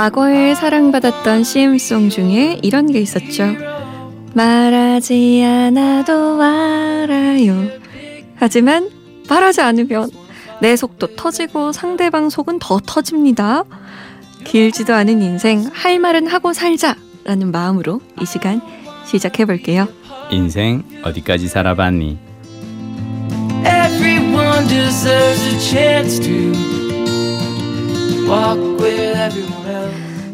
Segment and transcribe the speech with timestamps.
[0.00, 3.44] 과거에 사랑받았던 CM송 중에 이런 게 있었죠.
[4.32, 7.68] 말하지 않아도 알아요.
[8.34, 8.88] 하지만
[9.28, 10.08] 말하지 않으면
[10.62, 13.64] 내 속도 터지고 상대방 속은 더 터집니다.
[14.44, 18.62] 길지도 않은 인생 할 말은 하고 살자라는 마음으로 이 시간
[19.04, 19.86] 시작해 볼게요.
[20.30, 22.18] 인생 어디까지 살아봤니?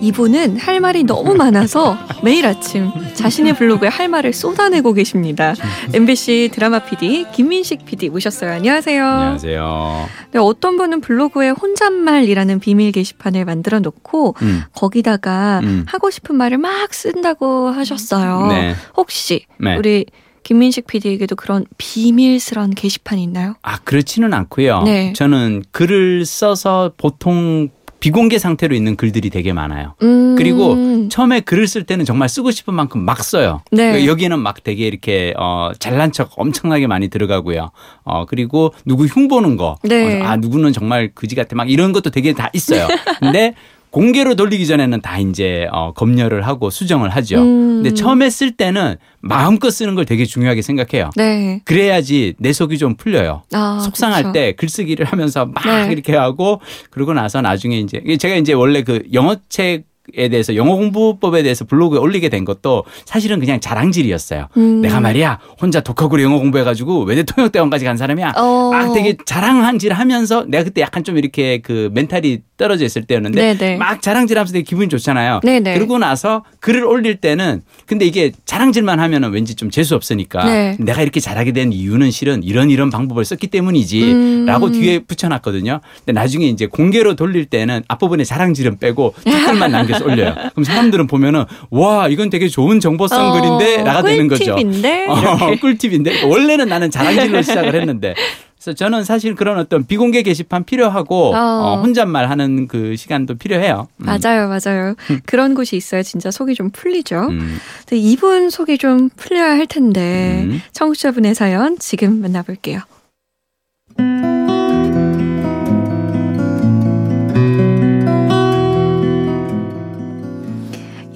[0.00, 5.54] 이분은 할 말이 너무 많아서 매일 아침 자신의 블로그에 할 말을 쏟아내고 계십니다.
[5.92, 8.52] MBC 드라마 PD 김민식 PD 모셨어요.
[8.52, 9.04] 안녕하세요.
[9.04, 10.08] 안녕하세요.
[10.32, 14.62] 네, 어떤 분은 블로그에 혼잣말이라는 비밀 게시판을 만들어 놓고 음.
[14.72, 15.84] 거기다가 음.
[15.88, 18.46] 하고 싶은 말을 막 쓴다고 하셨어요.
[18.48, 18.74] 네.
[18.96, 19.76] 혹시 네.
[19.76, 20.06] 우리
[20.44, 23.54] 김민식 PD에게도 그런 비밀스러운 게시판이 있나요?
[23.62, 24.82] 아 그렇지는 않고요.
[24.84, 25.12] 네.
[25.14, 27.68] 저는 글을 써서 보통
[28.00, 29.94] 비공개 상태로 있는 글들이 되게 많아요.
[30.02, 30.36] 음.
[30.36, 33.62] 그리고 처음에 글을 쓸 때는 정말 쓰고 싶은 만큼 막 써요.
[33.72, 33.92] 네.
[33.92, 37.70] 그 여기는 막 되게 이렇게 어 잘난 척 엄청나게 많이 들어가고요.
[38.04, 39.76] 어 그리고 누구 흉 보는 거.
[39.82, 40.20] 네.
[40.20, 42.86] 어, 아 누구는 정말 그지 같아 막 이런 것도 되게 다 있어요.
[43.20, 43.54] 근데
[43.90, 47.36] 공개로 돌리기 전에는 다 이제 어 검열을 하고 수정을 하죠.
[47.40, 47.82] 음.
[47.82, 51.10] 근데 처음에 쓸 때는 마음껏 쓰는 걸 되게 중요하게 생각해요.
[51.16, 51.60] 네.
[51.64, 53.42] 그래야지 내 속이 좀 풀려요.
[53.52, 54.32] 아, 속상할 그쵸.
[54.32, 55.92] 때 글쓰기를 하면서 막 네.
[55.92, 61.42] 이렇게 하고 그러고 나서 나중에 이제 제가 이제 원래 그 영어책 에 대해서 영어 공부법에
[61.42, 64.48] 대해서 블로그에 올리게 된 것도 사실은 그냥 자랑질이었어요.
[64.56, 64.80] 음.
[64.80, 68.32] 내가 말이야 혼자 독학으로 영어 공부해가지고 외대 통역대원까지 간 사람이야.
[68.36, 68.70] 어.
[68.72, 73.76] 막 되게 자랑한질 하면서 내가 그때 약간 좀 이렇게 그 멘탈이 떨어져 있을 때였는데 네네.
[73.76, 75.40] 막 자랑질하면서 되게 기분이 좋잖아요.
[75.44, 75.74] 네네.
[75.74, 80.76] 그러고 나서 글을 올릴 때는 근데 이게 자랑질만 하면은 왠지 좀 재수 없으니까 네.
[80.80, 84.72] 내가 이렇게 잘하게 된 이유는 실은 이런 이런 방법을 썼기 때문이지라고 음.
[84.72, 85.80] 뒤에 붙여놨거든요.
[86.04, 90.34] 근데 나중에 이제 공개로 돌릴 때는 앞부분에 자랑질은 빼고 댓글만 남겨 서 올려요.
[90.52, 94.54] 그럼 사람들은 보면은 와 이건 되게 좋은 정보성 어, 글인데라가 되는 거죠.
[94.54, 95.06] 꿀팁인데?
[95.08, 95.16] 어.
[95.60, 98.14] 꿀팁인데 원래는 나는 자랑질로 시작을 했는데.
[98.60, 101.38] 그래서 저는 사실 그런 어떤 비공개 게시판 필요하고 어.
[101.38, 103.86] 어, 혼잣말 하는 그 시간도 필요해요.
[103.98, 104.06] 음.
[104.06, 104.94] 맞아요, 맞아요.
[105.26, 107.28] 그런 곳이 있어야 진짜 속이 좀 풀리죠.
[107.30, 107.58] 음.
[107.92, 110.60] 이분 속이 좀 풀려야 할 텐데 음.
[110.72, 112.80] 청취자분의 사연 지금 만나볼게요.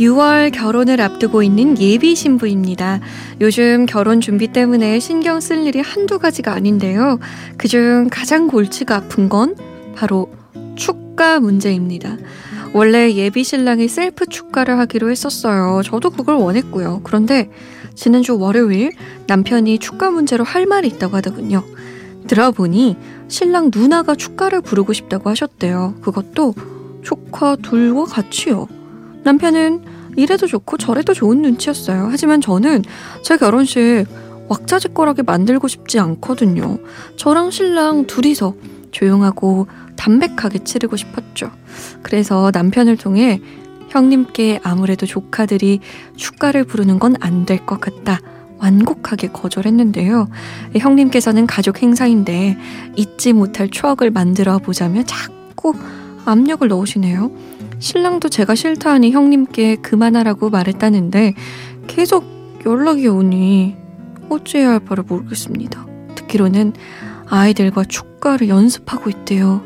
[0.02, 3.00] 6월 결혼을 앞두고 있는 예비 신부입니다.
[3.40, 7.18] 요즘 결혼 준비 때문에 신경 쓸 일이 한두 가지가 아닌데요.
[7.56, 9.56] 그중 가장 골치가 아픈 건
[9.94, 10.32] 바로
[10.74, 12.16] 축가 문제입니다.
[12.74, 15.82] 원래 예비 신랑이 셀프 축가를 하기로 했었어요.
[15.84, 17.02] 저도 그걸 원했고요.
[17.04, 17.50] 그런데
[17.94, 18.92] 지난주 월요일
[19.26, 21.62] 남편이 축가 문제로 할 말이 있다고 하더군요.
[22.26, 22.96] 들어보니
[23.28, 25.96] 신랑 누나가 축가를 부르고 싶다고 하셨대요.
[26.00, 26.54] 그것도
[27.02, 28.81] 조카 둘과 같이요.
[29.24, 29.82] 남편은
[30.16, 32.08] 이래도 좋고 저래도 좋은 눈치였어요.
[32.10, 32.82] 하지만 저는
[33.22, 34.04] 제 결혼식
[34.48, 36.78] 왁자지껄하게 만들고 싶지 않거든요.
[37.16, 38.54] 저랑 신랑 둘이서
[38.90, 39.66] 조용하고
[39.96, 41.50] 담백하게 치르고 싶었죠.
[42.02, 43.40] 그래서 남편을 통해
[43.88, 45.80] 형님께 아무래도 조카들이
[46.16, 48.20] 축가를 부르는 건 안 될 것 같다.
[48.58, 50.28] 완곡하게 거절했는데요.
[50.76, 52.56] 형님께서는 가족 행사인데
[52.96, 55.74] 잊지 못할 추억을 만들어 보자며 자꾸
[56.24, 57.30] 압력을 넣으시네요.
[57.82, 61.34] 신랑도 제가 싫다 하니 형님께 그만하라고 말했다는데
[61.88, 62.24] 계속
[62.64, 63.74] 연락이 오니
[64.28, 65.84] 어찌해야 할 바를 모르겠습니다.
[66.14, 66.74] 듣기로는
[67.26, 69.64] 아이들과 축가를 연습하고 있대요.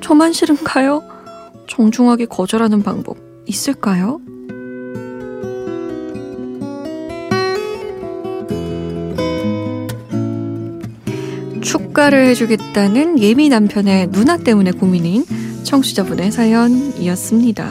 [0.00, 1.02] 저만 싫은가요?
[1.66, 4.18] 정중하게 거절하는 방법 있을까요?
[11.60, 15.26] 축가를 해주겠다는 예비 남편의 누나 때문에 고민인
[15.64, 17.68] 청취자분의 사연이었습니다.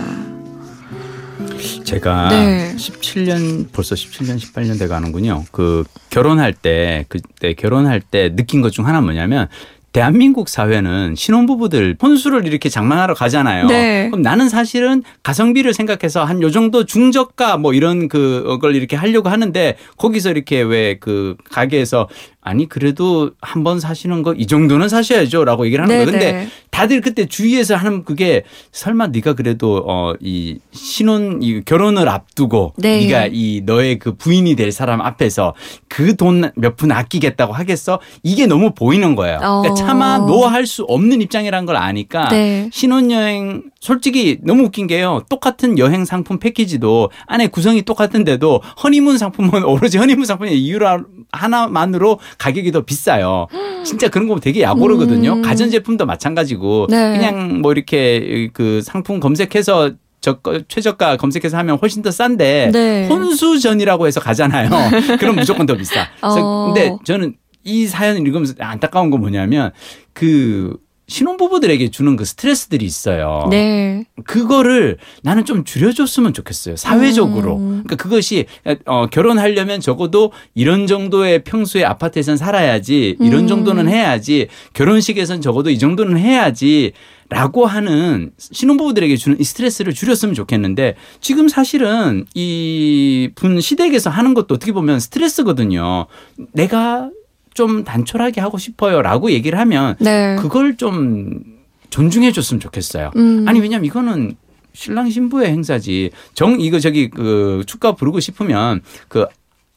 [1.83, 2.73] 제가 네.
[2.75, 5.45] 17년 벌써 17년 18년 돼 가는군요.
[5.51, 9.47] 그 결혼할 때 그때 결혼할 때 느낀 것 중 하나 뭐냐면
[9.93, 13.65] 대한민국 사회는 신혼부부들 혼수를 이렇게 장만하러 가잖아요.
[13.67, 14.07] 네.
[14.09, 19.75] 그럼 나는 사실은 가성비를 생각해서 한 요 정도 중저가 뭐 이런 그걸 이렇게 하려고 하는데
[19.97, 22.07] 거기서 이렇게 왜 그 가게에서
[22.41, 26.05] 아니 그래도 한 번 사시는 거 이 정도는 사셔야죠라고 얘기를 하는 거예요.
[26.05, 26.47] 근데 네네.
[26.71, 32.99] 다들 그때 주위에서 하는 그게 설마 네가 그래도 어 이 신혼 이 결혼을 앞두고 네.
[33.05, 35.55] 네가 이 너의 그 부인이 될 사람 앞에서
[35.89, 37.99] 그 돈 몇 푼 아끼겠다고 하겠어?
[38.23, 39.39] 이게 너무 보이는 거예요.
[39.39, 39.85] 그러니까 어.
[39.85, 42.69] 차마 노할 수 없는 입장이라는 걸 아니까 네.
[42.71, 45.23] 신혼여행 솔직히 너무 웃긴 게요.
[45.29, 52.71] 똑같은 여행 상품 패키지도 안에 구성이 똑같은데도 허니문 상품은 오로지 허니문 상품의 이유로 하나만으로 가격이
[52.71, 53.47] 더 비싸요.
[53.83, 55.33] 진짜 그런 거 되게 야고르거든요.
[55.33, 55.41] 음.
[55.41, 57.17] 가전제품도 마찬가지고 네.
[57.17, 63.07] 그냥 뭐 이렇게 그 상품 검색해서 저가 최저가 검색해서 하면 훨씬 더 싼데 네.
[63.07, 64.69] 혼수전이라고 해서 가잖아요.
[65.19, 66.07] 그럼 무조건 더 비싸.
[66.21, 66.65] 어.
[66.73, 67.35] 근데 저는
[67.67, 69.71] 이 사연을 읽으면서 안타까운 건 뭐냐면
[70.13, 70.77] 그
[71.09, 73.47] 신혼부부들에게 주는 그 스트레스들이 있어요.
[73.49, 74.03] 네.
[74.25, 76.75] 그거를 나는 좀 줄여줬으면 좋겠어요.
[76.75, 77.55] 사회적으로.
[77.57, 77.69] 음.
[77.85, 78.45] 그러니까 그것이
[78.85, 83.47] 어, 결혼하려면 적어도 이런 정도의 평소에 아파트에선 살아야지 이런 음.
[83.47, 86.91] 정도는 해야지 결혼식에선 적어도 이 정도는 해야지
[87.29, 94.55] 라고 하는 신혼부부들에게 주는 이 스트레스를 줄였으면 좋겠는데 지금 사실은 이 분 시댁에서 하는 것도
[94.55, 96.07] 어떻게 보면 스트레스거든요.
[96.53, 97.11] 내가
[97.57, 100.35] 좀 단촐하게 하고 싶어요 라고 얘기를 하면 네.
[100.39, 101.41] 그걸 좀
[101.89, 103.09] 존중해 줬으면 좋겠어요.
[103.15, 103.45] 음.
[103.47, 104.35] 아니 왜냐면 이거는
[104.73, 106.11] 신랑 신부의 행사지.
[106.35, 109.25] 정 이거 저기 그 축가 부르고 싶으면 그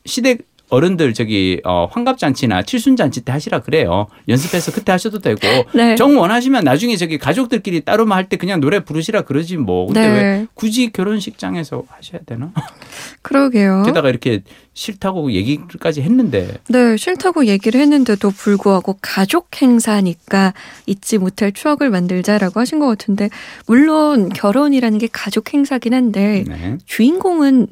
[0.05, 4.07] 시댁 어른들 저기 어 환갑 잔치나 칠순 잔치 때 하시라 그래요.
[4.29, 5.41] 연습해서 그때 하셔도 되고
[5.75, 5.97] 네.
[5.97, 9.87] 정 원하시면 나중에 저기 가족들끼리 따로만 할 때 그냥 노래 부르시라 그러지 뭐.
[9.87, 10.13] 근데 네.
[10.15, 12.53] 왜 굳이 결혼식장에서 하셔야 되나?
[13.23, 13.83] 그러게요.
[13.85, 20.55] 게다가 이렇게 싫다고 얘기까지 했는데 네, 싫다고 얘기를 했는데도 불구하고 가족 행사니까
[20.87, 23.29] 잊지 못할 추억을 만들자라고 하신 것 같은데,
[23.67, 26.79] 물론 결혼이라는 게 가족 행사긴 한데, 네.
[26.87, 27.67] 주인공은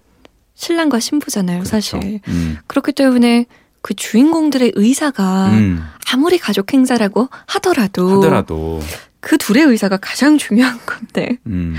[0.58, 2.00] 신랑과 신부잖아요, 사실.
[2.00, 2.20] 그렇죠.
[2.28, 2.58] 음.
[2.66, 3.46] 그렇기 때문에
[3.80, 5.84] 그 주인공들의 의사가 음.
[6.12, 8.80] 아무리 가족 행사라고 하더라도, 하더라도
[9.20, 11.76] 그 둘의 의사가 가장 중요한 건데, 음.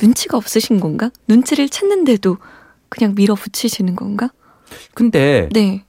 [0.00, 1.10] 눈치가 없으신 건가?
[1.26, 2.36] 눈치를 찾는데도
[2.90, 4.28] 그냥 밀어붙이시는 건가?
[4.92, 5.84] 근데 네,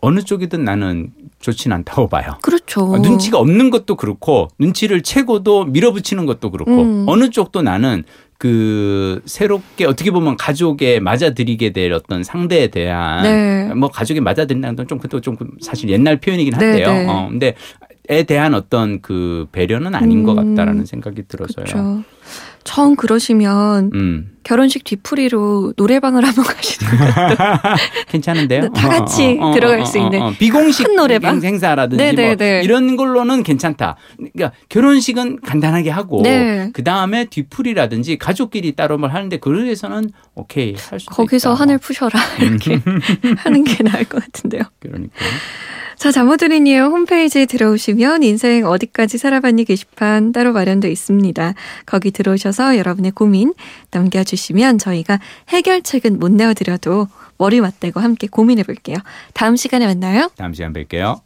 [0.00, 1.10] 어느 쪽이든 나는
[1.40, 2.38] 좋진 않다고 봐요.
[2.42, 2.94] 그렇죠.
[2.94, 7.04] 아, 눈치가 없는 것도 그렇고 눈치를 채고도 밀어붙이는 것도 그렇고 음.
[7.08, 8.04] 어느 쪽도 나는
[8.38, 13.74] 그 새롭게 어떻게 보면 가족에 맞아들이게 될 어떤 상대에 대한 네.
[13.74, 16.92] 뭐 가족에 맞아들인다는 건 좀 그것도 좀 사실 옛날 표현이긴 네, 한데요.
[16.92, 17.06] 네.
[17.08, 17.54] 어, 근데
[18.08, 21.64] 에 대한 어떤 그 배려는 아닌 것 음, 같다라는 생각이 들어서요.
[21.64, 22.04] 그렇죠.
[22.62, 24.32] 정 그러시면 음.
[24.42, 27.04] 결혼식 뒤풀이로 노래방을 한번 가시는 거.
[28.08, 28.72] 괜찮은데요?
[28.72, 31.36] 다 같이 들어갈 수 있는 비공식 큰 노래방?
[31.36, 32.62] 행- 행사라든지 뭐 네네네.
[32.64, 33.96] 이런 걸로는 괜찮다.
[34.16, 36.70] 그러니까 결혼식은 간단하게 하고 네.
[36.72, 41.60] 그 다음에 뒤풀이라든지 가족끼리 따로 뭘 하는데 그래서는 오케이 할 수도 거기서 있다.
[41.60, 42.80] 하늘 푸셔라 이렇게
[43.38, 44.62] 하는 게 나을 것 같은데요.
[44.80, 45.14] 그러니까
[45.96, 51.54] 자, 잠옷드리니요 홈페이지에 들어오시면 인생 어디까지 살아봤니 게시판 따로 마련되어 있습니다.
[51.86, 53.54] 거기 들어오셔서 여러분의 고민
[53.92, 57.08] 남겨주시면 저희가 해결책은 못 내어드려도
[57.38, 58.96] 머리 맞대고 함께 고민해 볼게요.
[59.32, 60.30] 다음 시간에 만나요.
[60.36, 61.14] 다음 시간 뵐게요.